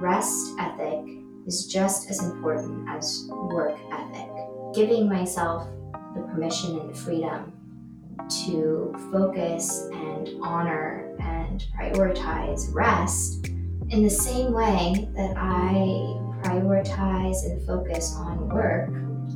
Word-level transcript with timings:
rest 0.00 0.54
ethic 0.58 1.00
is 1.46 1.66
just 1.66 2.10
as 2.10 2.22
important 2.22 2.86
as 2.88 3.28
work 3.30 3.78
ethic. 3.92 4.28
Giving 4.74 5.08
myself 5.08 5.68
the 6.14 6.20
permission 6.22 6.78
and 6.78 6.90
the 6.90 6.94
freedom 6.94 7.52
to 8.44 8.94
focus 9.10 9.88
and 9.94 10.28
honor 10.42 11.16
and 11.20 11.64
prioritize 11.78 12.74
rest 12.74 13.48
in 13.88 14.02
the 14.02 14.10
same 14.10 14.52
way 14.52 15.08
that 15.16 15.34
I 15.36 15.72
prioritize 16.42 17.44
and 17.44 17.66
focus 17.66 18.14
on 18.16 18.50
work 18.50 18.90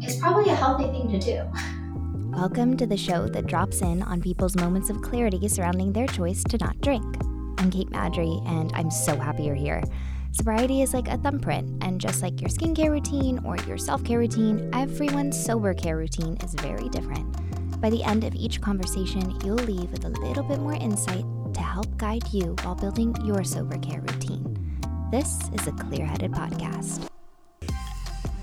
is 0.04 0.16
probably 0.16 0.50
a 0.50 0.54
healthy 0.54 0.84
thing 0.84 1.08
to 1.08 1.18
do. 1.18 2.36
Welcome 2.36 2.76
to 2.76 2.86
the 2.86 2.98
show 2.98 3.28
that 3.28 3.46
drops 3.46 3.80
in 3.80 4.02
on 4.02 4.20
people's 4.20 4.56
moments 4.56 4.90
of 4.90 5.00
clarity 5.00 5.48
surrounding 5.48 5.92
their 5.92 6.06
choice 6.06 6.44
to 6.44 6.58
not 6.58 6.78
drink. 6.82 7.16
I'm 7.58 7.70
Cait 7.70 7.90
Madry, 7.90 8.46
and 8.46 8.70
I'm 8.74 8.90
so 8.90 9.16
happy 9.16 9.44
you're 9.44 9.54
here. 9.54 9.82
Sobriety 10.32 10.82
is 10.82 10.94
like 10.94 11.08
a 11.08 11.18
thumbprint, 11.18 11.82
and 11.82 12.00
just 12.00 12.22
like 12.22 12.40
your 12.40 12.48
skincare 12.48 12.90
routine 12.90 13.40
or 13.44 13.56
your 13.66 13.76
self 13.76 14.04
care 14.04 14.20
routine, 14.20 14.70
everyone's 14.72 15.38
sober 15.38 15.74
care 15.74 15.96
routine 15.96 16.36
is 16.44 16.54
very 16.54 16.88
different. 16.88 17.26
By 17.80 17.90
the 17.90 18.04
end 18.04 18.22
of 18.22 18.34
each 18.36 18.60
conversation, 18.60 19.36
you'll 19.44 19.56
leave 19.56 19.90
with 19.90 20.04
a 20.04 20.08
little 20.08 20.44
bit 20.44 20.60
more 20.60 20.74
insight 20.74 21.24
to 21.54 21.60
help 21.60 21.96
guide 21.96 22.22
you 22.32 22.54
while 22.62 22.76
building 22.76 23.14
your 23.24 23.42
sober 23.42 23.76
care 23.78 24.02
routine. 24.02 24.78
This 25.10 25.50
is 25.52 25.66
a 25.66 25.72
Clear 25.72 26.06
Headed 26.06 26.30
Podcast. 26.30 27.08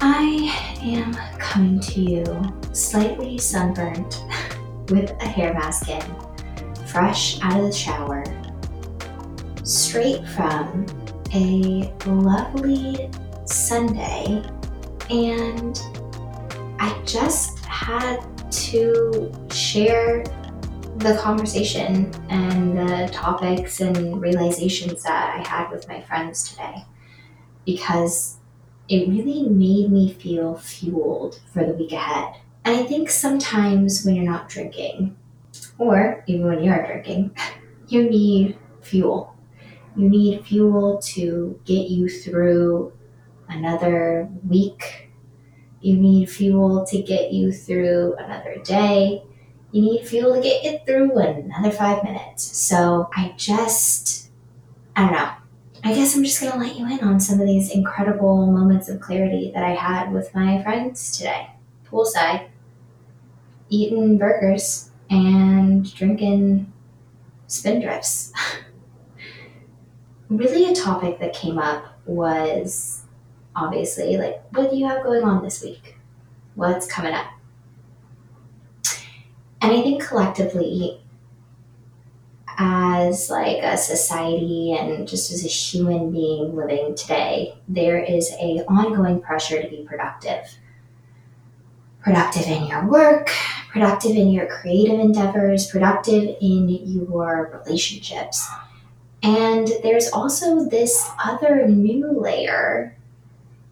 I 0.02 0.54
am 0.82 1.14
coming 1.40 1.80
to 1.80 2.02
you 2.02 2.26
slightly 2.74 3.38
sunburnt 3.38 4.26
with 4.90 5.12
a 5.22 5.28
hair 5.28 5.54
mask 5.54 5.88
in, 5.88 6.04
fresh 6.88 7.40
out 7.42 7.62
of 7.62 7.68
the 7.68 7.72
shower, 7.72 8.26
straight 9.64 10.28
from 10.30 10.86
a 11.38 11.94
lovely 12.08 13.10
Sunday, 13.46 14.44
and 15.10 15.80
I 16.80 17.00
just 17.06 17.60
had 17.60 18.20
to 18.50 19.32
share 19.52 20.24
the 20.98 21.16
conversation 21.22 22.12
and 22.30 22.76
the 22.76 23.08
topics 23.14 23.82
and 23.82 24.20
realizations 24.20 25.04
that 25.04 25.40
I 25.40 25.48
had 25.48 25.70
with 25.70 25.88
my 25.88 26.02
friends 26.02 26.50
today 26.50 26.86
because 27.66 28.38
it 28.90 29.08
really 29.08 29.44
made 29.44 29.92
me 29.92 30.14
feel 30.14 30.56
fueled 30.56 31.40
for 31.54 31.64
the 31.64 31.74
week 31.74 31.92
ahead. 31.92 32.34
And 32.66 32.76
I 32.78 32.84
think 32.84 33.12
sometimes 33.12 34.04
when 34.04 34.16
you're 34.16 34.26
not 34.26 34.50
drinking, 34.50 35.16
or 35.78 36.24
even 36.26 36.48
when 36.48 36.64
you're 36.64 36.84
drinking, 36.84 37.38
you 37.90 38.10
need 38.10 38.58
fuel. 38.82 39.37
You 39.98 40.10
need 40.10 40.46
fuel 40.46 41.00
to 41.00 41.60
get 41.66 41.90
you 41.90 42.08
through 42.08 42.94
another 43.50 44.30
week. 44.48 45.10
You 45.82 45.98
need 45.98 46.30
fuel 46.30 46.86
to 46.86 47.02
get 47.02 47.34
you 47.34 47.52
through 47.52 48.16
another 48.20 48.58
day. 48.64 49.24
You 49.72 49.82
need 49.82 50.08
fuel 50.08 50.36
to 50.36 50.42
get 50.42 50.64
you 50.64 50.78
through 50.86 51.18
another 51.18 51.72
five 51.72 52.04
minutes. 52.04 52.44
So 52.44 53.10
I 53.16 53.34
just, 53.38 54.30
I 54.96 55.02
don't 55.02 55.14
know. 55.14 55.32
I 55.84 55.96
guess 55.96 56.16
I'm 56.16 56.24
just 56.24 56.42
going 56.42 56.54
to 56.54 56.60
let 56.60 56.78
you 56.78 56.86
in 56.86 57.00
on 57.00 57.20
some 57.20 57.42
of 57.42 57.48
these 57.48 57.72
incredible 57.72 58.46
moments 58.46 58.90
of 58.90 59.00
clarity 59.00 59.52
that 59.56 59.64
I 59.64 59.74
had 59.74 60.14
with 60.14 60.34
my 60.36 60.62
friends 60.62 61.18
today. 61.18 61.50
Poolside, 61.90 62.50
eating 63.70 64.20
burgers 64.20 64.92
and 65.10 65.92
drinking 65.96 66.72
spindrifts. 67.48 68.32
really 70.30 70.72
a 70.72 70.76
topic 70.76 71.20
that 71.20 71.34
came 71.34 71.58
up 71.58 71.86
was 72.06 73.04
obviously 73.56 74.18
like 74.18 74.42
what 74.52 74.70
do 74.70 74.78
you 74.78 74.88
have 74.88 75.04
going 75.04 75.24
on 75.24 75.44
this 75.44 75.64
week? 75.64 75.98
What's 76.56 76.88
coming 76.88 77.14
up? 77.14 77.28
And 79.62 79.72
i 79.72 79.82
think 79.82 80.04
collectively 80.04 81.02
as 82.60 83.30
like 83.30 83.58
a 83.62 83.78
society 83.78 84.74
and 84.74 85.08
just 85.08 85.32
as 85.32 85.44
a 85.46 85.48
human 85.48 86.12
being 86.12 86.56
living 86.56 86.96
today 86.96 87.56
there 87.68 88.00
is 88.00 88.32
a 88.40 88.64
ongoing 88.68 89.22
pressure 89.22 89.62
to 89.62 89.70
be 89.70 89.84
productive. 89.88 90.58
Productive 92.04 92.48
in 92.48 92.68
your 92.68 92.86
work 92.88 93.32
productive 93.70 94.16
in 94.16 94.30
your 94.30 94.48
creative 94.48 95.00
endeavors 95.00 95.68
productive 95.68 96.36
in 96.42 96.70
your 96.70 97.62
relationships 97.66 98.48
and 99.24 99.68
there's 99.84 100.10
also 100.10 100.66
this 100.66 101.10
other 101.24 101.68
new 101.68 102.12
layer 102.12 102.96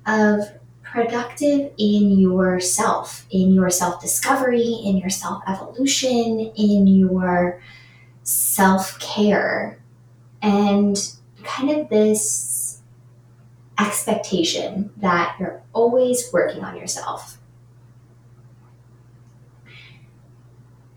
of 0.08 0.52
productive 0.84 1.72
in 1.78 2.20
yourself, 2.20 3.26
in 3.30 3.54
your 3.54 3.70
self 3.70 4.02
discovery, 4.02 4.80
in 4.84 4.98
your 4.98 5.10
self 5.10 5.44
evolution, 5.48 6.52
in 6.56 6.88
your 6.88 7.62
self 8.24 9.00
care, 9.00 9.80
and 10.42 10.98
kind 11.44 11.70
of 11.70 11.90
this 11.90 12.82
expectation 13.78 14.90
that 14.98 15.36
you're 15.40 15.62
always 15.74 16.30
working 16.34 16.64
on 16.64 16.78
yourself. 16.78 17.38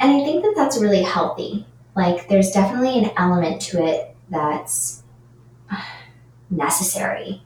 And 0.00 0.12
I 0.12 0.24
think 0.24 0.44
that 0.44 0.54
that's 0.56 0.80
really 0.80 1.02
healthy. 1.02 1.66
Like, 1.96 2.28
there's 2.28 2.52
definitely 2.52 2.98
an 2.98 3.10
element 3.16 3.60
to 3.62 3.84
it 3.84 4.14
that's 4.30 5.02
necessary 6.50 7.42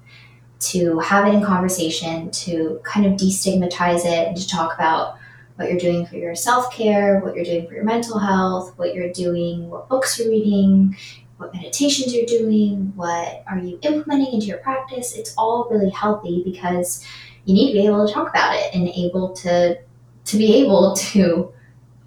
to 0.61 0.99
have 1.01 1.27
it 1.27 1.35
in 1.35 1.45
conversation, 1.45 2.31
to 2.31 2.81
kind 2.85 3.05
of 3.05 3.13
destigmatize 3.15 4.05
it, 4.05 4.29
and 4.29 4.37
to 4.37 4.47
talk 4.47 4.75
about 4.75 5.17
what 5.57 5.69
you're 5.69 5.79
doing 5.79 6.07
for 6.07 6.17
your 6.17 6.35
self 6.35 6.73
care, 6.73 7.21
what 7.21 7.35
you're 7.35 7.45
doing 7.45 7.67
for 7.67 7.75
your 7.75 7.85
mental 7.85 8.19
health, 8.19 8.73
what 8.79 8.95
you're 8.95 9.13
doing, 9.13 9.69
what 9.69 9.89
books 9.89 10.19
you're 10.19 10.29
reading, 10.29 10.97
what 11.37 11.53
meditations 11.53 12.15
you're 12.15 12.27
doing, 12.27 12.93
what 12.95 13.43
are 13.47 13.59
you 13.59 13.79
implementing 13.83 14.33
into 14.33 14.47
your 14.47 14.59
practice. 14.59 15.17
It's 15.17 15.35
all 15.37 15.69
really 15.71 15.91
healthy 15.91 16.43
because 16.45 17.05
you 17.45 17.55
need 17.55 17.73
to 17.73 17.73
be 17.73 17.87
able 17.87 18.07
to 18.07 18.13
talk 18.13 18.31
about 18.31 18.55
it 18.55 18.75
and 18.75 18.89
able 18.89 19.33
to 19.35 19.79
to 20.25 20.37
be 20.37 20.63
able 20.63 20.95
to 20.95 21.53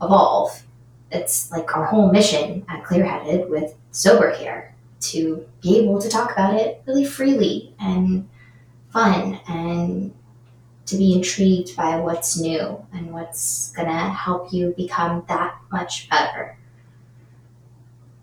evolve. 0.02 0.64
It's 1.12 1.52
like 1.52 1.76
our 1.76 1.86
whole 1.86 2.12
mission 2.12 2.66
at 2.70 2.84
Clearheaded 2.84 3.50
with 3.50 3.76
sober 3.96 4.36
care 4.36 4.76
to 5.00 5.48
be 5.62 5.80
able 5.80 6.02
to 6.02 6.10
talk 6.10 6.32
about 6.34 6.54
it 6.54 6.84
really 6.86 7.06
freely 7.06 7.74
and 7.80 8.28
fun 8.92 9.40
and 9.48 10.14
to 10.86 10.98
be 10.98 11.14
intrigued 11.14 11.76
by 11.78 11.98
what's 11.98 12.38
new 12.38 12.86
and 12.94 13.14
what's 13.14 13.72
going 13.72 13.88
to 13.88 13.94
help 13.94 14.52
you 14.52 14.74
become 14.76 15.24
that 15.30 15.56
much 15.72 16.10
better. 16.10 16.58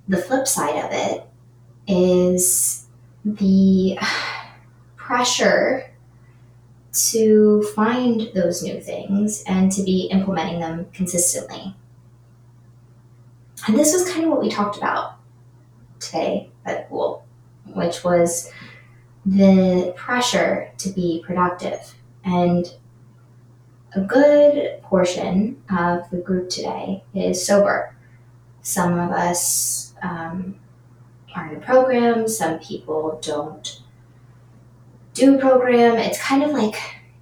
The 0.09 0.19
flip 0.19 0.47
side 0.47 0.85
of 0.85 0.91
it 0.93 1.27
is 1.89 2.87
the 3.25 3.99
pressure 4.97 5.91
to 6.93 7.63
find 7.75 8.31
those 8.35 8.63
new 8.63 8.79
things 8.79 9.43
and 9.47 9.73
to 9.73 9.83
be 9.83 10.09
implementing 10.11 10.61
them 10.61 10.87
consistently. 10.93 11.75
And 13.67 13.79
this 13.79 13.95
was 13.95 14.07
kind 14.11 14.25
of 14.25 14.31
what 14.31 14.43
we 14.43 14.51
talked 14.51 14.77
about 14.77 15.22
today 16.13 16.51
at 16.65 16.89
pool, 16.89 17.25
which 17.75 18.05
was 18.05 18.51
the 19.25 19.93
pressure 19.97 20.71
to 20.79 20.91
be 20.91 21.23
productive. 21.25 21.95
And 22.25 22.73
a 23.95 24.01
good 24.01 24.83
portion 24.83 25.63
of 25.71 26.09
the 26.11 26.19
group 26.19 26.51
today 26.51 27.03
is 27.15 27.45
sober. 27.45 27.95
Some 28.63 28.99
of 28.99 29.11
us 29.11 29.95
um, 30.03 30.57
are 31.35 31.49
in 31.49 31.57
a 31.57 31.61
program, 31.61 32.29
some 32.29 32.59
people 32.59 33.19
don't 33.23 33.81
do 35.15 35.37
a 35.37 35.39
program. 35.39 35.97
It's 35.97 36.21
kind 36.21 36.43
of 36.43 36.51
like 36.51 36.77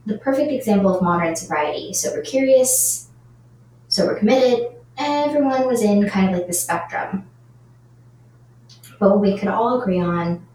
the 0.07 0.19
perfect 0.19 0.53
example 0.53 0.95
of 0.95 1.03
modern 1.03 1.35
sobriety. 1.35 1.93
Sober 1.93 2.23
curious, 2.23 3.09
sober 3.89 4.15
committed, 4.15 4.69
everyone 4.97 5.67
was 5.67 5.83
in 5.83 6.09
kind 6.09 6.31
of 6.31 6.37
like 6.37 6.47
the 6.47 6.53
spectrum 6.53 7.30
but 9.01 9.11
what 9.11 9.21
we 9.21 9.37
could 9.37 9.49
all 9.49 9.81
agree 9.81 9.99
on 9.99 10.47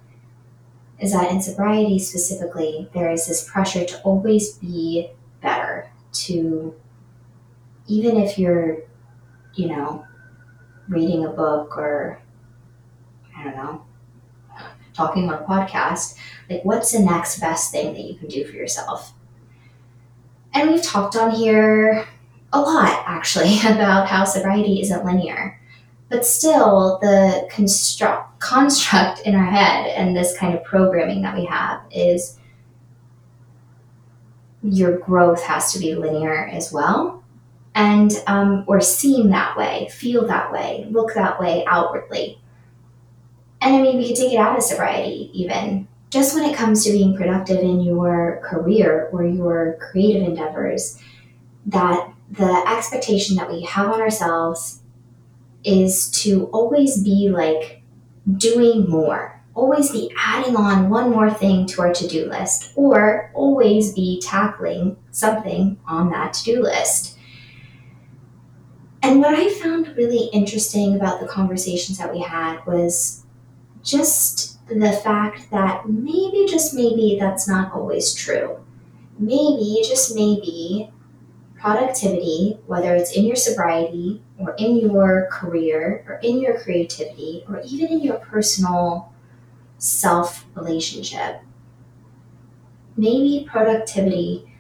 is 1.00 1.12
that 1.12 1.32
in 1.32 1.42
sobriety 1.42 2.00
specifically, 2.00 2.88
there 2.94 3.12
is 3.12 3.28
this 3.28 3.50
pressure 3.50 3.84
to 3.84 4.02
always 4.04 4.54
be 4.60 5.10
better, 5.42 5.90
to 6.14 6.74
even 7.88 8.18
if 8.18 8.38
you're, 8.40 8.78
you 9.56 9.68
know, 9.68 10.06
reading 10.88 11.26
a 11.26 11.30
book 11.30 11.76
or, 11.76 12.22
I 13.36 13.44
don't 13.44 13.58
know, 13.58 13.84
talking 14.94 15.30
on 15.30 15.44
a 15.44 15.46
podcast, 15.46 16.16
like 16.50 16.64
what's 16.64 16.92
the 16.92 17.00
next 17.00 17.40
best 17.40 17.72
thing 17.72 17.94
that 17.94 18.04
you 18.04 18.16
can 18.16 18.28
do 18.28 18.46
for 18.46 18.56
yourself? 18.56 19.14
And 20.54 20.70
we've 20.70 20.84
talked 20.84 21.16
on 21.16 21.32
here 21.32 22.08
a 22.54 22.62
lot 22.62 23.04
actually 23.08 23.60
about 23.66 24.08
how 24.08 24.24
sobriety 24.24 24.82
isn't 24.82 25.04
linear 25.04 25.60
But 26.10 26.26
still, 26.26 27.00
the 27.02 27.48
construct, 27.52 28.40
construct 28.40 29.22
in 29.22 29.36
our 29.36 29.46
head 29.46 29.88
and 29.88 30.16
this 30.16 30.38
kind 30.38 30.54
of 30.54 30.64
programming 30.64 31.24
that 31.24 31.36
we 31.36 31.46
have 31.46 31.82
is 31.92 32.38
your 34.62 34.98
growth 34.98 35.44
has 35.44 35.74
to 35.74 35.80
be 35.80 35.96
linear 35.96 36.48
as 36.48 36.72
well. 36.72 37.24
And, 37.74 38.12
um, 38.28 38.64
or 38.68 38.80
seem 38.82 39.30
that 39.30 39.58
way, 39.58 39.90
feel 39.92 40.26
that 40.28 40.52
way, 40.52 40.88
look 40.90 41.14
that 41.16 41.40
way 41.40 41.66
outwardly. 41.68 42.40
And 43.62 43.76
I 43.76 43.82
mean, 43.82 43.98
we 43.98 44.08
could 44.08 44.16
take 44.16 44.32
it 44.32 44.38
out 44.38 44.58
of 44.58 44.64
sobriety 44.64 45.32
even. 45.34 45.88
Just 46.12 46.36
when 46.36 46.50
it 46.50 46.56
comes 46.56 46.84
to 46.86 46.92
being 46.92 47.18
productive 47.18 47.60
in 47.60 47.82
your 47.82 48.40
career 48.46 49.10
or 49.12 49.26
your 49.26 49.78
creative 49.82 50.24
endeavors, 50.24 51.02
that 51.66 52.14
the 52.32 52.64
expectation 52.68 53.36
that 53.36 53.52
we 53.52 53.64
have 53.64 53.92
on 53.92 54.00
ourselves 54.00 54.82
is 55.66 56.10
to 56.24 56.46
always 56.48 57.02
be 57.02 57.30
like 57.30 57.82
doing 58.38 58.90
more, 58.90 59.42
always 59.54 59.92
be 59.92 60.12
adding 60.18 60.56
on 60.56 60.90
one 60.90 61.10
more 61.10 61.32
thing 61.32 61.66
to 61.68 61.82
our 61.82 61.94
to 61.94 62.08
do 62.08 62.28
list, 62.30 62.72
or 62.76 63.32
always 63.34 63.94
be 63.94 64.22
tackling 64.22 64.98
something 65.12 65.78
on 65.88 66.10
that 66.12 66.34
to 66.34 66.44
do 66.44 66.62
list. 66.62 67.18
And 69.02 69.20
what 69.20 69.36
I 69.36 69.54
found 69.54 69.96
really 69.96 70.30
interesting 70.34 70.96
about 70.96 71.20
the 71.20 71.28
conversations 71.28 72.00
that 72.00 72.12
we 72.12 72.22
had 72.22 72.66
was 72.66 73.24
just 73.84 74.58
the 74.68 74.92
fact 74.92 75.52
that 75.52 75.88
maybe, 75.88 76.48
just 76.50 76.74
maybe, 76.74 77.18
that's 77.20 77.48
not 77.48 77.72
always 77.72 78.16
true. 78.16 78.60
Maybe, 79.20 79.82
just 79.88 80.16
maybe, 80.16 80.92
productivity, 81.60 82.60
whether 82.66 82.96
it's 82.96 83.16
in 83.16 83.26
your 83.26 83.36
sobriety 83.36 84.24
or 84.38 84.56
in 84.58 84.78
your 84.78 85.28
career 85.32 86.04
or 86.08 86.16
in 86.16 86.40
your 86.40 86.60
creativity 86.60 87.44
or 87.48 87.62
even 87.66 87.88
in 87.88 88.02
your 88.02 88.18
personal 88.18 89.14
self 89.78 90.46
relationship, 90.56 91.42
maybe 92.98 93.48
productivity 93.50 94.52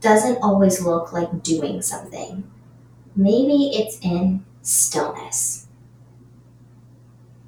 doesn't 0.00 0.38
always 0.42 0.82
look 0.82 1.12
like 1.12 1.42
doing 1.42 1.82
something. 1.82 2.48
Maybe 3.14 3.70
it's 3.74 3.98
in 4.00 4.44
stillness. 4.62 5.66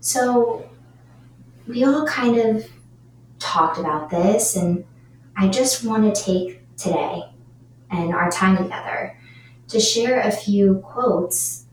So, 0.01 0.69
we 1.67 1.85
all 1.85 2.07
kind 2.07 2.39
of 2.39 2.67
talked 3.39 3.79
about 3.79 4.09
this, 4.09 4.57
and 4.57 4.85
I 5.37 5.49
just 5.49 5.85
want 5.85 6.15
to 6.15 6.23
take 6.23 6.63
today 6.77 7.25
and 7.91 8.15
our 8.15 8.31
time 8.31 8.57
together 8.57 9.17
to 9.69 9.79
share 9.79 10.21
a 10.21 10.31
few 10.31 10.77
quotes 10.77 11.67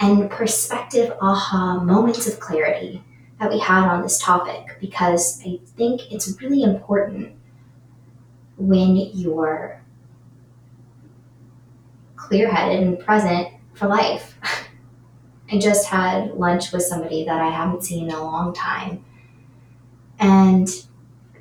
and 0.00 0.30
perspective 0.30 1.12
aha 1.20 1.80
moments 1.82 2.26
of 2.26 2.38
clarity 2.40 3.02
that 3.40 3.50
we 3.50 3.58
had 3.58 3.88
on 3.88 4.02
this 4.02 4.18
topic 4.18 4.76
because 4.80 5.42
I 5.46 5.58
think 5.76 6.12
it's 6.12 6.40
really 6.40 6.62
important 6.62 7.34
when 8.56 8.96
you're 8.96 9.82
clear 12.16 12.50
headed 12.52 12.82
and 12.86 12.98
present 12.98 13.48
for 13.74 13.88
life. 13.88 14.36
I 15.50 15.58
just 15.58 15.88
had 15.88 16.32
lunch 16.34 16.72
with 16.72 16.82
somebody 16.82 17.24
that 17.24 17.40
I 17.40 17.48
haven't 17.48 17.84
seen 17.84 18.08
in 18.08 18.14
a 18.14 18.22
long 18.22 18.52
time. 18.52 19.04
And 20.18 20.68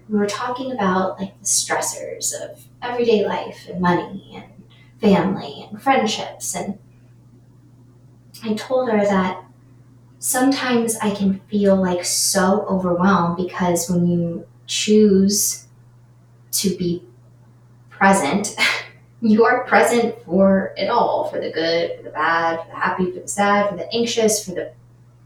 we 0.07 0.17
were 0.17 0.27
talking 0.27 0.71
about 0.71 1.19
like 1.19 1.37
the 1.39 1.45
stressors 1.45 2.33
of 2.33 2.65
everyday 2.81 3.25
life 3.25 3.67
and 3.69 3.81
money 3.81 4.31
and 4.35 4.63
family 5.01 5.67
and 5.69 5.81
friendships. 5.81 6.55
And 6.55 6.79
I 8.43 8.53
told 8.53 8.89
her 8.89 9.03
that 9.03 9.43
sometimes 10.19 10.95
I 10.97 11.13
can 11.13 11.39
feel 11.49 11.75
like 11.75 12.05
so 12.05 12.65
overwhelmed 12.69 13.37
because 13.37 13.89
when 13.89 14.07
you 14.07 14.45
choose 14.65 15.67
to 16.51 16.75
be 16.77 17.03
present, 17.89 18.55
you 19.21 19.45
are 19.45 19.63
present 19.65 20.15
for 20.23 20.73
it 20.77 20.89
all 20.89 21.29
for 21.29 21.39
the 21.39 21.51
good, 21.51 21.97
for 21.97 22.03
the 22.03 22.09
bad, 22.11 22.61
for 22.61 22.67
the 22.67 22.75
happy, 22.75 23.11
for 23.11 23.19
the 23.19 23.27
sad, 23.27 23.69
for 23.69 23.77
the 23.77 23.93
anxious, 23.93 24.45
for 24.45 24.51
the 24.51 24.71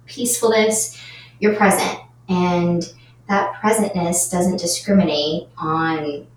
peacefulness. 0.06 0.98
You're 1.40 1.56
present. 1.56 2.00
And 2.30 2.84
that 3.28 3.56
presentness 3.56 4.32
doesn't 4.32 4.58
discriminate 4.58 5.48
on, 5.58 6.28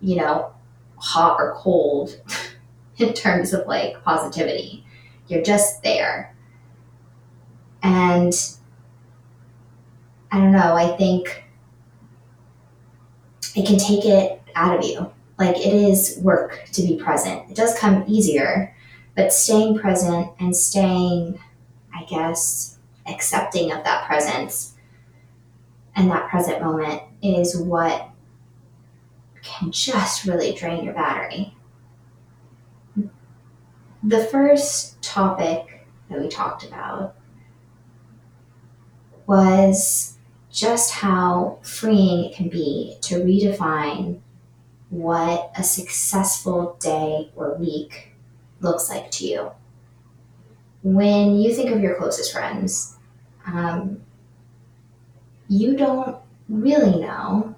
you 0.00 0.16
know, 0.16 0.52
hot 0.96 1.36
or 1.38 1.54
cold 1.56 2.20
in 2.98 3.12
terms 3.12 3.52
of 3.52 3.66
like 3.66 4.02
positivity. 4.04 4.83
You're 5.26 5.42
just 5.42 5.82
there. 5.82 6.34
And 7.82 8.34
I 10.30 10.38
don't 10.38 10.52
know, 10.52 10.74
I 10.74 10.96
think 10.96 11.44
it 13.54 13.66
can 13.66 13.78
take 13.78 14.04
it 14.04 14.42
out 14.54 14.78
of 14.78 14.84
you. 14.84 15.10
Like 15.38 15.56
it 15.56 15.72
is 15.72 16.18
work 16.22 16.64
to 16.72 16.82
be 16.82 16.96
present. 16.96 17.50
It 17.50 17.56
does 17.56 17.76
come 17.78 18.04
easier, 18.06 18.74
but 19.16 19.32
staying 19.32 19.78
present 19.78 20.30
and 20.38 20.56
staying, 20.56 21.38
I 21.94 22.04
guess, 22.04 22.78
accepting 23.06 23.72
of 23.72 23.84
that 23.84 24.06
presence 24.06 24.74
and 25.96 26.10
that 26.10 26.28
present 26.28 26.62
moment 26.62 27.02
is 27.22 27.56
what 27.56 28.10
can 29.42 29.70
just 29.70 30.24
really 30.24 30.54
drain 30.54 30.84
your 30.84 30.94
battery. 30.94 31.53
The 34.06 34.22
first 34.24 35.00
topic 35.00 35.86
that 36.10 36.20
we 36.20 36.28
talked 36.28 36.62
about 36.62 37.14
was 39.26 40.18
just 40.52 40.92
how 40.92 41.58
freeing 41.62 42.26
it 42.26 42.36
can 42.36 42.50
be 42.50 42.98
to 43.00 43.24
redefine 43.24 44.20
what 44.90 45.50
a 45.56 45.62
successful 45.62 46.76
day 46.80 47.32
or 47.34 47.54
week 47.54 48.12
looks 48.60 48.90
like 48.90 49.10
to 49.12 49.26
you. 49.26 49.50
When 50.82 51.36
you 51.36 51.54
think 51.54 51.70
of 51.70 51.80
your 51.80 51.94
closest 51.94 52.30
friends, 52.30 52.98
um, 53.46 54.02
you 55.48 55.78
don't 55.78 56.18
really 56.50 57.00
know 57.00 57.54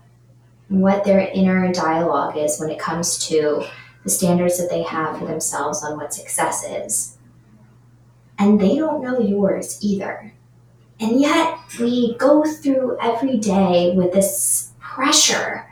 what 0.68 1.02
their 1.02 1.18
inner 1.18 1.72
dialogue 1.72 2.36
is 2.36 2.60
when 2.60 2.70
it 2.70 2.78
comes 2.78 3.26
to 3.26 3.66
the 4.06 4.10
standards 4.10 4.56
that 4.56 4.70
they 4.70 4.84
have 4.84 5.18
for 5.18 5.26
themselves 5.26 5.82
on 5.82 5.96
what 5.96 6.14
success 6.14 6.64
is. 6.64 7.18
And 8.38 8.60
they 8.60 8.76
don't 8.76 9.02
know 9.02 9.18
yours 9.18 9.80
either. 9.82 10.32
And 11.00 11.20
yet, 11.20 11.58
we 11.80 12.16
go 12.16 12.44
through 12.44 12.98
every 13.02 13.36
day 13.36 13.92
with 13.96 14.12
this 14.12 14.70
pressure, 14.78 15.66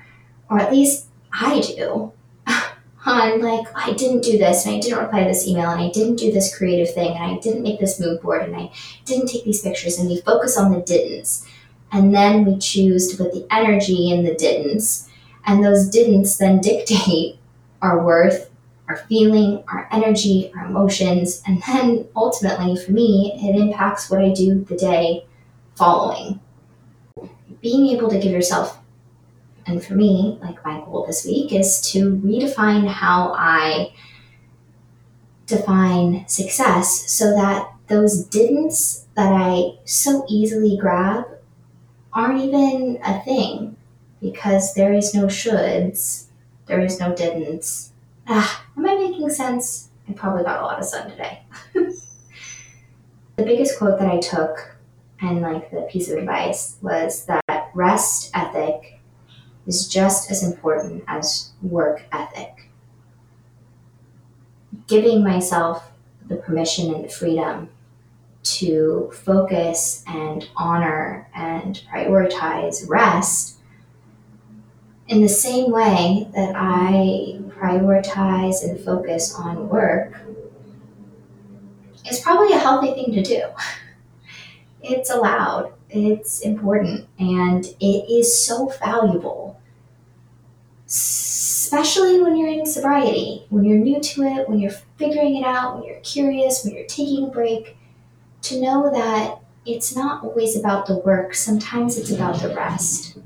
or 0.51 0.59
at 0.59 0.73
least 0.73 1.07
I 1.33 1.61
do, 1.61 2.13
on 3.07 3.41
like, 3.41 3.69
I 3.73 3.93
didn't 3.93 4.23
do 4.23 4.37
this, 4.37 4.67
and 4.67 4.75
I 4.75 4.81
didn't 4.81 4.99
reply 4.99 5.21
to 5.21 5.29
this 5.29 5.47
email, 5.47 5.71
and 5.71 5.81
I 5.81 5.91
didn't 5.91 6.17
do 6.17 6.33
this 6.33 6.59
creative 6.59 6.93
thing, 6.93 7.17
and 7.17 7.37
I 7.37 7.39
didn't 7.39 7.63
make 7.63 7.79
this 7.79 8.01
mood 8.01 8.21
board, 8.21 8.43
and 8.43 8.57
I 8.57 8.73
didn't 9.05 9.29
take 9.29 9.45
these 9.45 9.63
pictures, 9.63 9.97
and 9.97 10.09
we 10.09 10.21
focus 10.23 10.59
on 10.59 10.73
the 10.73 10.83
didn'ts. 10.83 11.47
And 11.93 12.13
then 12.13 12.45
we 12.45 12.59
choose 12.59 13.07
to 13.13 13.17
put 13.17 13.33
the 13.33 13.47
energy 13.49 14.11
in 14.11 14.25
the 14.25 14.35
didn'ts, 14.35 15.09
and 15.47 15.65
those 15.65 15.89
didn'ts 15.89 16.37
then 16.37 16.61
dictate 16.61 17.39
our 17.85 18.03
worth, 18.03 18.51
our 18.89 18.97
feeling, 18.97 19.63
our 19.69 19.87
energy, 19.93 20.51
our 20.57 20.67
emotions, 20.67 21.43
and 21.47 21.63
then 21.67 22.07
ultimately 22.17 22.77
for 22.77 22.93
me, 22.93 23.33
it 23.37 23.55
impacts 23.55 24.11
what 24.11 24.23
I 24.23 24.33
do 24.33 24.65
the 24.65 24.77
day 24.77 25.27
following. 25.77 26.41
Being 27.61 27.89
able 27.95 28.09
to 28.11 28.19
give 28.19 28.33
yourself, 28.33 28.79
and 29.67 29.85
for 29.85 29.95
me, 29.95 30.39
like 30.43 30.65
my 30.65 30.81
goal 30.81 31.05
this 31.07 31.25
week 31.25 31.53
is 31.53 31.81
to 31.93 32.17
redefine 32.17 32.89
how 32.89 33.35
I 33.37 33.95
define 35.47 36.27
success 36.27 37.11
so 37.11 37.31
that 37.31 37.71
those 37.89 38.27
didn'ts 38.29 39.05
that 39.15 39.31
I 39.33 39.79
so 39.85 40.25
easily 40.29 40.77
grab 40.79 41.27
aren't 42.13 42.41
even 42.41 42.99
a 43.05 43.21
thing 43.23 43.77
because 44.21 44.73
there 44.75 44.95
is 44.95 45.15
no 45.15 45.27
shoulds, 45.27 46.27
there 46.67 46.81
is 46.81 46.99
no 46.99 47.13
didn'ts. 47.13 47.91
Ah, 48.27 48.65
am 48.77 48.87
I 48.87 48.95
making 48.95 49.29
sense? 49.31 49.91
I 50.09 50.13
probably 50.13 50.45
got 50.45 50.61
a 50.61 50.65
lot 50.65 50.79
of 50.79 50.85
sun 50.85 51.11
today. 51.11 51.43
the 51.75 53.45
biggest 53.45 53.79
quote 53.79 53.99
that 53.99 54.11
I 54.11 54.19
took 54.19 54.77
and 55.21 55.41
like 55.41 55.71
the 55.71 55.83
piece 55.83 56.11
of 56.11 56.19
advice 56.19 56.77
was 56.83 57.27
that 57.27 57.71
rest 57.75 58.31
ethic 58.35 59.01
is 59.67 59.89
just 59.89 60.31
as 60.31 60.43
important 60.43 61.05
as 61.09 61.53
work 61.63 62.05
ethic. 62.13 62.71
Giving 64.87 65.25
myself 65.25 65.91
the 66.27 66.37
permission 66.37 66.95
and 66.95 67.05
the 67.05 67.09
freedom 67.09 67.71
to 68.43 69.11
focus 69.15 70.05
and 70.07 70.47
honor 70.57 71.29
and 71.35 71.83
prioritize 71.91 72.89
rest 72.89 73.54
in 75.09 75.21
the 75.21 75.29
same 75.29 75.71
way 75.71 76.29
that 76.35 76.55
I 76.57 77.39
prioritize 77.49 78.65
and 78.65 78.81
focus 78.81 79.35
on 79.35 79.69
work 79.69 80.21
is 82.11 82.21
probably 82.21 82.53
a 82.53 82.59
healthy 82.59 82.95
thing 82.95 83.13
to 83.13 83.23
do. 83.23 83.43
it's 84.83 85.11
allowed, 85.11 85.73
it's 85.91 86.41
important, 86.41 87.09
and 87.19 87.65
it 87.81 88.11
is 88.11 88.47
so 88.47 88.69
valuable. 88.83 89.61
Especially 90.87 92.21
when 92.21 92.37
you're 92.37 92.49
in 92.49 92.67
sobriety, 92.67 93.47
when 93.49 93.65
you're 93.65 93.79
new 93.79 94.01
to 94.01 94.23
it, 94.23 94.49
when 94.49 94.59
you're 94.59 94.71
figuring 94.97 95.37
it 95.37 95.45
out, 95.45 95.77
when 95.77 95.85
you're 95.85 96.01
curious, 96.01 96.65
when 96.65 96.75
you're 96.75 96.87
taking 96.87 97.25
a 97.25 97.29
break, 97.29 97.77
to 98.43 98.61
know 98.61 98.91
that 98.93 99.39
it's 99.67 99.97
not 99.97 100.23
always 100.23 100.57
about 100.57 100.87
the 100.87 100.99
work, 100.99 101.35
sometimes 101.35 101.97
it's 101.97 102.11
about 102.11 102.41
the 102.41 102.55
rest. 102.55 103.17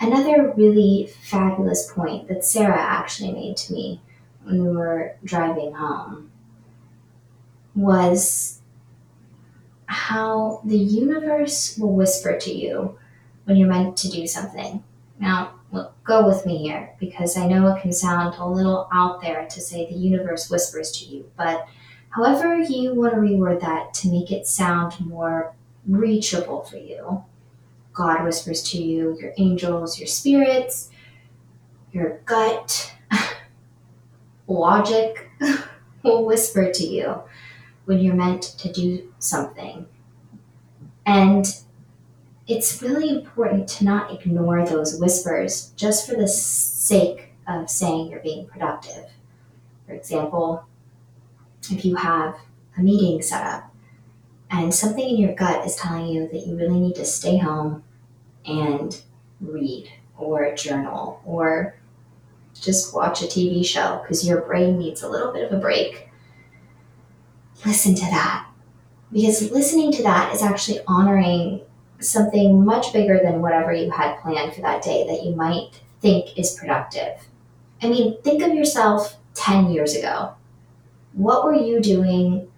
Another 0.00 0.52
really 0.56 1.10
fabulous 1.22 1.92
point 1.92 2.28
that 2.28 2.44
Sarah 2.44 2.80
actually 2.80 3.32
made 3.32 3.56
to 3.58 3.72
me 3.74 4.00
when 4.42 4.64
we 4.64 4.74
were 4.74 5.16
driving 5.22 5.74
home 5.74 6.30
was 7.74 8.60
how 9.86 10.62
the 10.64 10.78
universe 10.78 11.76
will 11.76 11.92
whisper 11.92 12.38
to 12.38 12.52
you 12.52 12.98
when 13.44 13.56
you're 13.56 13.68
meant 13.68 13.96
to 13.98 14.08
do 14.08 14.26
something. 14.26 14.82
Now, 15.18 15.54
go 16.04 16.26
with 16.26 16.46
me 16.46 16.58
here 16.58 16.94
because 16.98 17.36
I 17.36 17.46
know 17.46 17.74
it 17.74 17.82
can 17.82 17.92
sound 17.92 18.34
a 18.38 18.48
little 18.48 18.88
out 18.92 19.20
there 19.20 19.46
to 19.46 19.60
say 19.60 19.86
the 19.86 19.98
universe 19.98 20.48
whispers 20.48 20.90
to 20.92 21.04
you, 21.04 21.30
but 21.36 21.68
however 22.08 22.56
you 22.56 22.94
want 22.94 23.14
to 23.14 23.20
reword 23.20 23.60
that 23.60 23.92
to 23.94 24.08
make 24.10 24.32
it 24.32 24.46
sound 24.46 24.98
more 25.00 25.54
reachable 25.86 26.62
for 26.62 26.78
you, 26.78 27.24
God 28.00 28.24
whispers 28.24 28.62
to 28.70 28.82
you, 28.82 29.14
your 29.20 29.34
angels, 29.36 29.98
your 29.98 30.06
spirits, 30.06 30.88
your 31.92 32.22
gut, 32.24 32.94
logic 34.48 35.28
will 36.02 36.24
whisper 36.24 36.72
to 36.72 36.82
you 36.82 37.20
when 37.84 37.98
you're 37.98 38.14
meant 38.14 38.42
to 38.42 38.72
do 38.72 39.12
something. 39.18 39.84
And 41.04 41.44
it's 42.46 42.80
really 42.80 43.10
important 43.10 43.68
to 43.68 43.84
not 43.84 44.10
ignore 44.10 44.64
those 44.64 44.98
whispers 44.98 45.74
just 45.76 46.08
for 46.08 46.16
the 46.16 46.26
sake 46.26 47.34
of 47.46 47.68
saying 47.68 48.10
you're 48.10 48.20
being 48.20 48.46
productive. 48.46 49.10
For 49.86 49.92
example, 49.92 50.64
if 51.70 51.84
you 51.84 51.96
have 51.96 52.36
a 52.78 52.80
meeting 52.80 53.20
set 53.20 53.42
up 53.42 53.74
and 54.50 54.72
something 54.72 55.06
in 55.06 55.18
your 55.18 55.34
gut 55.34 55.66
is 55.66 55.76
telling 55.76 56.06
you 56.06 56.30
that 56.32 56.46
you 56.46 56.56
really 56.56 56.80
need 56.80 56.94
to 56.94 57.04
stay 57.04 57.36
home 57.36 57.84
and 58.46 59.00
read 59.40 59.90
or 60.16 60.54
journal 60.54 61.20
or 61.24 61.76
just 62.60 62.94
watch 62.94 63.22
a 63.22 63.26
TV 63.26 63.64
show 63.64 64.00
because 64.02 64.26
your 64.26 64.42
brain 64.42 64.78
needs 64.78 65.02
a 65.02 65.08
little 65.08 65.32
bit 65.32 65.50
of 65.50 65.56
a 65.56 65.60
break, 65.60 66.08
listen 67.64 67.94
to 67.94 68.02
that. 68.02 68.46
Because 69.12 69.50
listening 69.50 69.92
to 69.92 70.02
that 70.02 70.34
is 70.34 70.42
actually 70.42 70.80
honoring 70.86 71.62
something 72.00 72.64
much 72.64 72.92
bigger 72.92 73.20
than 73.22 73.42
whatever 73.42 73.72
you 73.72 73.90
had 73.90 74.20
planned 74.20 74.54
for 74.54 74.60
that 74.62 74.82
day 74.82 75.06
that 75.06 75.24
you 75.24 75.34
might 75.34 75.80
think 76.00 76.38
is 76.38 76.54
productive. 76.54 77.28
I 77.82 77.88
mean, 77.88 78.20
think 78.22 78.42
of 78.42 78.54
yourself 78.54 79.16
10 79.34 79.70
years 79.70 79.94
ago. 79.94 80.34
What 81.12 81.44
were 81.44 81.54
you 81.54 81.80
doing 81.80 82.48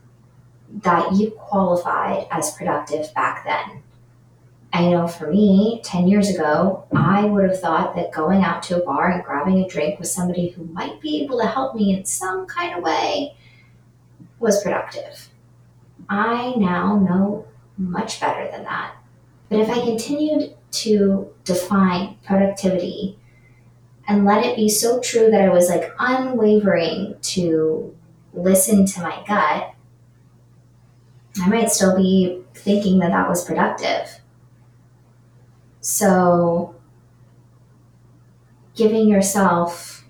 that 0.83 1.13
you 1.15 1.31
qualified 1.33 2.27
as 2.31 2.53
productive 2.53 3.13
back 3.15 3.45
then? 3.45 3.83
I 4.73 4.89
know 4.89 5.07
for 5.07 5.31
me, 5.31 5.83
10 5.85 6.09
years 6.09 6.31
ago, 6.31 6.85
I 6.95 7.25
would 7.27 7.49
have 7.49 7.61
thought 7.61 7.95
that 7.95 8.13
going 8.13 8.43
out 8.43 8.63
to 8.65 8.83
a 8.83 8.85
bar 8.85 9.11
and 9.11 9.23
grabbing 9.23 9.59
a 9.59 9.69
drink 9.69 9.99
with 9.99 10.09
somebody 10.09 10.49
who 10.49 10.65
might 10.65 11.01
be 11.01 11.23
able 11.23 11.39
to 11.41 11.47
help 11.47 11.75
me 11.75 11.95
in 11.95 12.07
some 12.07 12.47
kind 12.47 12.75
of 12.75 12.83
way 12.83 13.37
was 14.39 14.63
productive. 14.63 15.29
I 16.09 16.55
now 16.57 16.99
know 16.99 17.47
much 17.77 18.19
better 18.19 18.51
than 18.51 18.65
that. 18.65 18.95
But 19.51 19.61
if 19.61 19.69
I 19.69 19.85
continued 19.85 20.55
to 20.71 21.31
define 21.45 22.17
productivity 22.25 23.19
and 24.09 24.25
let 24.25 24.45
it 24.45 24.57
be 24.57 24.71
so 24.71 25.01
true 25.01 25.31
that 25.31 25.43
I 25.43 25.51
was 25.51 25.69
like 25.69 25.93
unwavering 25.99 27.17
to 27.21 27.95
listen 28.33 28.87
to 28.87 29.03
my 29.03 29.23
gut, 29.27 29.75
I 31.43 31.49
might 31.49 31.71
still 31.71 31.95
be 31.97 32.43
thinking 32.55 32.99
that 33.01 33.11
that 33.11 33.29
was 33.29 33.45
productive. 33.45 34.22
So, 35.83 36.77
giving 38.77 39.09
yourself 39.09 40.05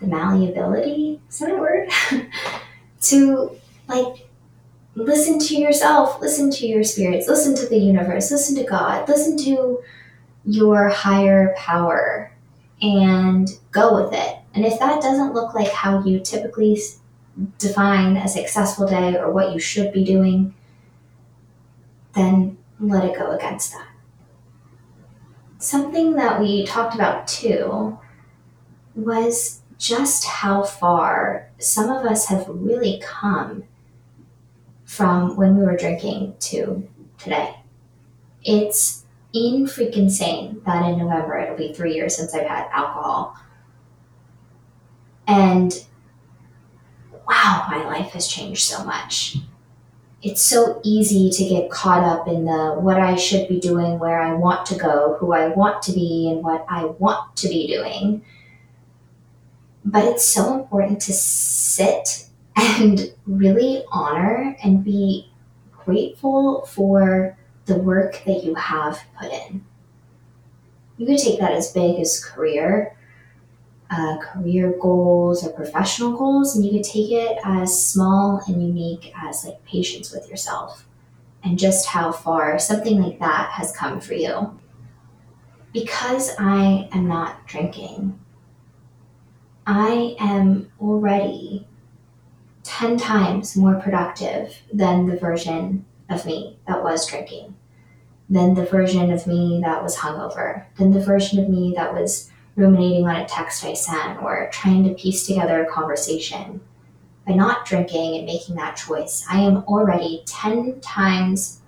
the 0.00 0.06
malleability, 0.06 1.20
is 1.28 1.38
that 1.38 1.50
a 1.50 1.56
word? 1.56 1.90
to 3.02 3.54
like 3.88 4.26
listen 4.94 5.38
to 5.38 5.56
yourself, 5.56 6.18
listen 6.22 6.50
to 6.50 6.66
your 6.66 6.82
spirits, 6.82 7.28
listen 7.28 7.54
to 7.56 7.66
the 7.66 7.76
universe, 7.76 8.30
listen 8.30 8.56
to 8.56 8.64
God, 8.64 9.06
listen 9.06 9.36
to 9.44 9.82
your 10.46 10.88
higher 10.88 11.54
power 11.58 12.32
and 12.80 13.50
go 13.70 14.02
with 14.02 14.14
it. 14.14 14.38
And 14.54 14.64
if 14.64 14.78
that 14.78 15.02
doesn't 15.02 15.34
look 15.34 15.52
like 15.52 15.70
how 15.70 16.02
you 16.04 16.20
typically 16.20 16.80
define 17.58 18.16
a 18.16 18.28
successful 18.28 18.86
day 18.88 19.14
or 19.14 19.30
what 19.30 19.52
you 19.52 19.60
should 19.60 19.92
be 19.92 20.04
doing, 20.04 20.54
then 22.14 22.56
let 22.80 23.04
it 23.04 23.16
go 23.16 23.32
against 23.32 23.72
that. 23.72 23.88
Something 25.58 26.14
that 26.14 26.40
we 26.40 26.64
talked 26.64 26.94
about 26.94 27.26
too 27.26 27.98
was 28.94 29.62
just 29.78 30.24
how 30.24 30.62
far 30.62 31.50
some 31.58 31.90
of 31.90 32.04
us 32.04 32.26
have 32.26 32.46
really 32.48 33.00
come 33.02 33.64
from 34.84 35.36
when 35.36 35.56
we 35.56 35.64
were 35.64 35.76
drinking 35.76 36.34
to 36.40 36.88
today. 37.18 37.56
It's 38.42 39.04
in 39.32 39.66
freaking 39.66 39.96
insane 39.96 40.62
that 40.64 40.88
in 40.88 40.98
November 40.98 41.38
it'll 41.38 41.56
be 41.56 41.72
three 41.72 41.94
years 41.94 42.16
since 42.16 42.34
I've 42.34 42.46
had 42.46 42.68
alcohol. 42.72 43.36
And 45.26 45.84
wow, 47.28 47.66
my 47.68 47.84
life 47.84 48.12
has 48.12 48.26
changed 48.26 48.64
so 48.64 48.84
much 48.84 49.36
it's 50.22 50.42
so 50.42 50.80
easy 50.82 51.30
to 51.30 51.48
get 51.48 51.70
caught 51.70 52.02
up 52.02 52.26
in 52.26 52.44
the 52.44 52.74
what 52.80 52.98
I 52.98 53.14
should 53.14 53.48
be 53.48 53.60
doing, 53.60 53.98
where 53.98 54.20
I 54.20 54.34
want 54.34 54.66
to 54.66 54.74
go, 54.76 55.16
who 55.20 55.32
I 55.32 55.48
want 55.48 55.82
to 55.84 55.92
be, 55.92 56.28
and 56.30 56.42
what 56.42 56.66
I 56.68 56.86
want 56.86 57.36
to 57.36 57.48
be 57.48 57.66
doing. 57.68 58.24
But 59.84 60.04
it's 60.04 60.24
so 60.24 60.54
important 60.54 61.00
to 61.02 61.12
sit 61.12 62.26
and 62.56 63.12
really 63.26 63.84
honor 63.92 64.56
and 64.62 64.84
be 64.84 65.30
grateful 65.84 66.66
for 66.66 67.36
the 67.66 67.76
work 67.76 68.22
that 68.26 68.42
you 68.42 68.54
have 68.56 69.00
put 69.20 69.32
in. 69.32 69.64
You 70.96 71.06
could 71.06 71.18
take 71.18 71.38
that 71.38 71.52
as 71.52 71.72
big 71.72 72.00
as 72.00 72.22
career, 72.22 72.97
uh, 73.90 74.18
career 74.18 74.74
goals 74.80 75.46
or 75.46 75.50
professional 75.50 76.16
goals, 76.16 76.54
and 76.54 76.64
you 76.64 76.72
could 76.72 76.84
take 76.84 77.10
it 77.10 77.38
as 77.44 77.86
small 77.86 78.42
and 78.46 78.62
unique 78.62 79.12
as 79.22 79.44
like 79.44 79.64
patience 79.64 80.12
with 80.12 80.28
yourself 80.28 80.86
and 81.42 81.58
just 81.58 81.86
how 81.86 82.12
far 82.12 82.58
something 82.58 83.00
like 83.00 83.18
that 83.18 83.50
has 83.52 83.72
come 83.72 84.00
for 84.00 84.14
you. 84.14 84.58
Because 85.72 86.34
I 86.38 86.88
am 86.92 87.06
not 87.06 87.46
drinking, 87.46 88.18
I 89.66 90.16
am 90.18 90.70
already 90.80 91.66
10 92.64 92.96
times 92.96 93.56
more 93.56 93.74
productive 93.74 94.62
than 94.72 95.06
the 95.06 95.16
version 95.16 95.84
of 96.08 96.26
me 96.26 96.58
that 96.66 96.82
was 96.82 97.06
drinking, 97.06 97.54
than 98.28 98.54
the 98.54 98.64
version 98.64 99.10
of 99.10 99.26
me 99.26 99.60
that 99.62 99.82
was 99.82 99.96
hungover, 99.96 100.64
than 100.76 100.92
the 100.92 101.00
version 101.00 101.38
of 101.38 101.48
me 101.48 101.72
that 101.76 101.92
was 101.92 102.30
ruminating 102.58 103.06
on 103.06 103.16
a 103.16 103.24
text 103.24 103.64
I 103.64 103.72
sent 103.72 104.20
or 104.20 104.50
trying 104.52 104.82
to 104.84 104.94
piece 104.94 105.26
together 105.26 105.64
a 105.64 105.70
conversation. 105.70 106.60
By 107.26 107.34
not 107.34 107.64
drinking 107.64 108.16
and 108.16 108.26
making 108.26 108.56
that 108.56 108.76
choice, 108.76 109.24
I 109.30 109.40
am 109.40 109.58
already 109.58 110.24
10 110.26 110.80
times 110.80 111.60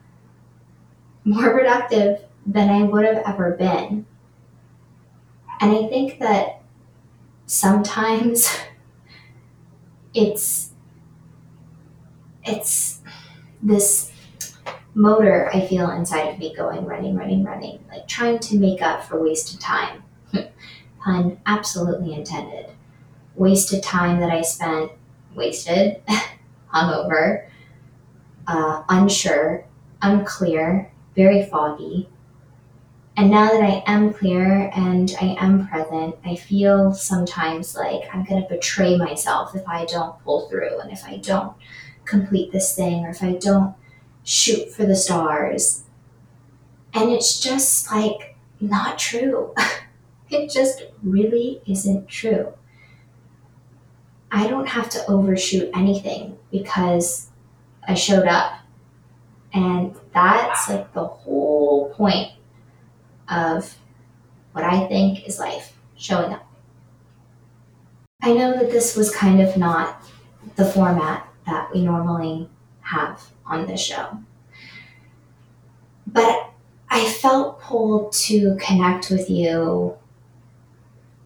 more 1.25 1.51
productive 1.57 2.25
than 2.45 2.71
I 2.71 2.83
would 2.83 3.05
have 3.05 3.23
ever 3.25 3.53
been. 3.53 4.05
And 5.61 5.71
I 5.71 5.87
think 5.89 6.19
that 6.19 6.63
sometimes 7.47 8.49
it's 10.15 10.73
it's 12.43 13.01
this 13.63 14.11
motor 14.95 15.51
I 15.55 15.67
feel 15.67 15.91
inside 15.91 16.31
of 16.31 16.39
me 16.39 16.55
going 16.57 16.85
running, 16.85 17.15
running, 17.15 17.45
running, 17.45 17.85
like 17.91 18.09
trying 18.09 18.39
to 18.41 18.59
make 18.59 18.83
up 18.83 19.05
for 19.05 19.23
wasted 19.23 19.61
time 19.61 20.03
pun 21.01 21.41
absolutely 21.47 22.15
intended. 22.15 22.67
Wasted 23.35 23.83
time 23.83 24.21
that 24.21 24.31
I 24.31 24.43
spent 24.43 24.93
wasted, 25.35 26.03
hungover, 26.75 27.47
uh, 28.47 28.83
unsure, 28.89 29.65
unclear, 30.03 30.91
very 31.15 31.45
foggy. 31.47 32.09
And 33.17 33.31
now 33.31 33.49
that 33.49 33.63
I 33.63 33.83
am 33.87 34.15
clear 34.15 34.71
and 34.75 35.15
I 35.21 35.37
am 35.39 35.69
present, 35.69 36.17
I 36.25 36.37
feel 36.37 36.95
sometimes 36.95 37.77
like 37.77 38.03
I'm 38.13 38.25
going 38.25 38.43
to 38.43 38.49
betray 38.49 38.97
myself 38.97 39.55
if 39.55 39.67
I 39.69 39.85
don't 39.85 40.19
pull 40.25 40.49
through 40.49 40.79
and 40.79 40.91
if 40.91 41.05
I 41.05 41.19
don't 41.19 41.55
complete 42.05 42.51
this 42.51 42.75
thing 42.75 43.05
or 43.05 43.11
if 43.11 43.23
I 43.23 43.33
don't 43.33 43.75
shoot 44.25 44.71
for 44.73 44.87
the 44.87 44.97
stars. 44.97 45.85
And 46.95 47.11
it's 47.11 47.41
just 47.41 47.91
like 47.93 48.37
not 48.61 48.99
true. 48.99 49.55
it 50.31 50.51
just 50.51 50.85
really 51.03 51.61
isn't 51.67 52.09
true. 52.09 52.53
I 54.31 54.47
don't 54.47 54.69
have 54.69 54.89
to 54.91 55.07
overshoot 55.07 55.71
anything 55.75 56.39
because 56.51 57.31
I 57.87 57.95
showed 57.95 58.29
up. 58.29 58.61
And 59.53 59.97
that's 60.15 60.69
like 60.69 60.93
the 60.93 61.07
whole 61.07 61.91
point 61.91 62.33
of 63.29 63.77
what 64.53 64.65
I 64.65 64.87
think 64.87 65.27
is 65.27 65.39
life 65.41 65.77
showing 65.97 66.33
up. 66.33 66.47
I 68.23 68.33
know 68.35 68.53
that 68.53 68.71
this 68.71 68.97
was 68.97 69.15
kind 69.15 69.41
of 69.41 69.57
not 69.57 70.05
the 70.57 70.65
format 70.65 71.27
that 71.47 71.73
we 71.73 71.83
normally 71.83 72.49
have 72.83 73.31
on 73.47 73.67
this 73.67 73.81
show, 73.81 74.19
but 76.07 76.53
I 76.91 77.09
felt 77.09 77.61
pulled 77.61 78.13
to 78.13 78.57
connect 78.61 79.11
with 79.11 79.31
you 79.31 79.97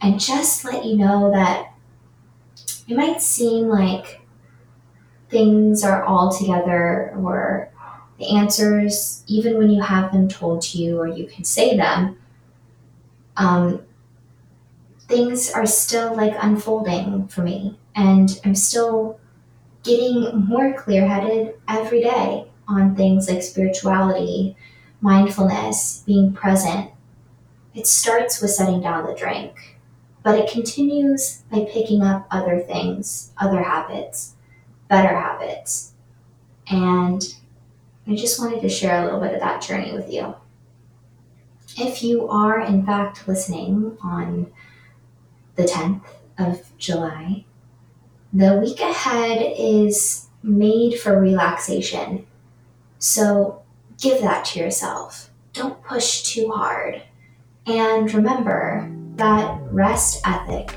and 0.04 0.20
just 0.20 0.66
let 0.66 0.84
you 0.84 0.98
know 0.98 1.30
that 1.32 1.72
it 2.86 2.94
might 2.94 3.22
seem 3.22 3.68
like 3.68 4.20
things 5.30 5.82
are 5.82 6.04
all 6.04 6.30
together 6.30 7.14
or 7.16 7.72
the 8.18 8.36
answers, 8.36 9.24
even 9.26 9.56
when 9.56 9.70
you 9.70 9.80
have 9.80 10.12
them 10.12 10.28
told 10.28 10.60
to 10.60 10.78
you 10.78 10.98
or 10.98 11.08
you 11.08 11.26
can 11.26 11.42
say 11.42 11.74
them, 11.74 12.18
um, 13.38 13.80
things 15.08 15.50
are 15.50 15.64
still 15.64 16.14
like 16.14 16.34
unfolding 16.38 17.26
for 17.28 17.40
me. 17.40 17.78
And 17.96 18.38
I'm 18.44 18.54
still 18.54 19.18
getting 19.84 20.44
more 20.46 20.74
clear 20.74 21.08
headed 21.08 21.54
every 21.66 22.02
day 22.02 22.46
on 22.68 22.94
things 22.94 23.30
like 23.30 23.42
spirituality, 23.42 24.54
mindfulness, 25.00 26.02
being 26.06 26.34
present. 26.34 26.90
It 27.74 27.86
starts 27.86 28.42
with 28.42 28.50
setting 28.50 28.82
down 28.82 29.06
the 29.06 29.14
drink, 29.14 29.73
but 30.24 30.38
it 30.38 30.50
continues 30.50 31.42
by 31.52 31.68
picking 31.70 32.02
up 32.02 32.26
other 32.30 32.58
things, 32.58 33.30
other 33.36 33.62
habits, 33.62 34.34
better 34.88 35.14
habits. 35.14 35.92
And 36.66 37.22
I 38.06 38.14
just 38.14 38.40
wanted 38.40 38.62
to 38.62 38.68
share 38.70 39.00
a 39.00 39.04
little 39.04 39.20
bit 39.20 39.34
of 39.34 39.40
that 39.40 39.62
journey 39.62 39.92
with 39.92 40.10
you. 40.10 40.34
If 41.76 42.02
you 42.02 42.26
are, 42.28 42.58
in 42.58 42.86
fact, 42.86 43.28
listening 43.28 43.98
on 44.02 44.50
the 45.56 45.64
10th 45.64 46.04
of 46.38 46.72
July, 46.78 47.44
the 48.32 48.58
week 48.58 48.80
ahead 48.80 49.54
is 49.58 50.28
made 50.42 50.98
for 50.98 51.20
relaxation. 51.20 52.26
So 52.98 53.62
give 54.00 54.22
that 54.22 54.46
to 54.46 54.58
yourself. 54.58 55.30
Don't 55.52 55.84
push 55.84 56.22
too 56.22 56.50
hard. 56.50 57.02
And 57.66 58.12
remember 58.12 58.90
that 59.16 59.60
rest 59.70 60.20
ethic 60.26 60.76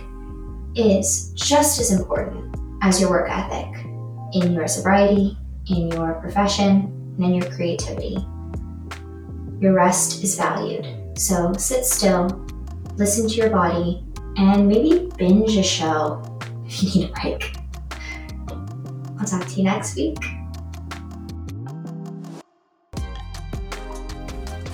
is 0.75 1.31
just 1.33 1.79
as 1.79 1.91
important 1.91 2.55
as 2.81 3.01
your 3.01 3.09
work 3.09 3.29
ethic 3.29 3.85
in 4.33 4.53
your 4.53 4.67
sobriety, 4.67 5.37
in 5.69 5.89
your 5.91 6.13
profession, 6.15 6.93
and 7.17 7.25
in 7.25 7.33
your 7.33 7.49
creativity. 7.51 8.17
Your 9.59 9.73
rest 9.73 10.23
is 10.23 10.35
valued. 10.35 10.85
So 11.17 11.53
sit 11.53 11.85
still, 11.85 12.27
listen 12.95 13.27
to 13.27 13.35
your 13.35 13.49
body, 13.49 14.03
and 14.37 14.67
maybe 14.67 15.09
binge 15.17 15.57
a 15.57 15.63
show 15.63 16.21
if 16.65 16.83
you 16.83 17.01
need 17.01 17.09
a 17.09 17.13
break. 17.13 17.55
I'll 19.19 19.25
talk 19.25 19.47
to 19.47 19.55
you 19.55 19.63
next 19.63 19.95
week. 19.95 20.17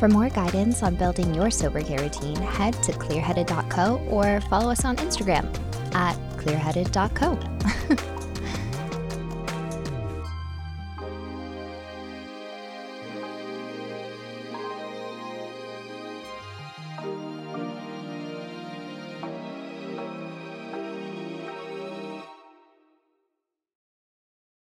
For 0.04 0.10
more 0.10 0.28
guidance 0.28 0.84
on 0.84 0.96
building 0.96 1.34
your 1.34 1.50
sober 1.50 1.82
care 1.82 2.00
routine, 2.00 2.36
head 2.36 2.74
to 2.84 2.92
clearheaded.co 2.92 4.06
or 4.10 4.42
follow 4.50 4.70
us 4.70 4.84
on 4.84 4.98
Instagram 4.98 5.46
at 5.96 6.18
clearheaded.co. 6.36 8.20